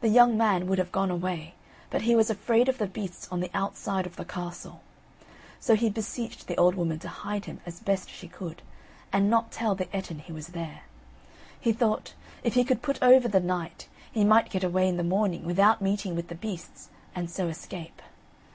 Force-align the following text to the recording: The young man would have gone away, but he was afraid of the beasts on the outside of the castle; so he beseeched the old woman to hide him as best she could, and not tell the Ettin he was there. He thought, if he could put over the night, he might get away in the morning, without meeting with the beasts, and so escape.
The 0.00 0.08
young 0.08 0.34
man 0.38 0.66
would 0.66 0.78
have 0.78 0.90
gone 0.90 1.10
away, 1.10 1.52
but 1.90 2.00
he 2.08 2.16
was 2.16 2.30
afraid 2.30 2.70
of 2.70 2.78
the 2.78 2.86
beasts 2.86 3.28
on 3.30 3.40
the 3.40 3.50
outside 3.52 4.06
of 4.06 4.16
the 4.16 4.24
castle; 4.24 4.80
so 5.60 5.74
he 5.74 5.90
beseeched 5.90 6.46
the 6.46 6.56
old 6.56 6.74
woman 6.74 6.98
to 7.00 7.08
hide 7.10 7.44
him 7.44 7.60
as 7.66 7.80
best 7.80 8.08
she 8.08 8.28
could, 8.28 8.62
and 9.12 9.28
not 9.28 9.52
tell 9.52 9.74
the 9.74 9.94
Ettin 9.94 10.20
he 10.20 10.32
was 10.32 10.46
there. 10.56 10.84
He 11.60 11.70
thought, 11.70 12.14
if 12.42 12.54
he 12.54 12.64
could 12.64 12.80
put 12.80 12.98
over 13.02 13.28
the 13.28 13.40
night, 13.40 13.88
he 14.10 14.24
might 14.24 14.48
get 14.48 14.64
away 14.64 14.88
in 14.88 14.96
the 14.96 15.04
morning, 15.04 15.44
without 15.44 15.82
meeting 15.82 16.16
with 16.16 16.28
the 16.28 16.34
beasts, 16.34 16.88
and 17.14 17.30
so 17.30 17.48
escape. 17.48 18.00